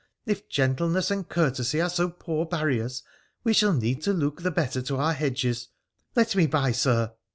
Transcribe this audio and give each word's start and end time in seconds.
—if 0.25 0.49
gentleness 0.49 1.11
and 1.11 1.29
courtesy 1.29 1.79
are 1.79 1.87
so 1.87 2.09
poor 2.09 2.43
barriers, 2.47 3.03
we 3.43 3.53
shall 3.53 3.71
need 3.71 4.01
to 4.01 4.11
look 4.13 4.41
the 4.41 4.49
better 4.49 4.81
to 4.81 4.97
our 4.97 5.13
hedges— 5.13 5.67
let 6.15 6.35
me 6.35 6.47
by, 6.47 6.71
Sir 6.71 7.11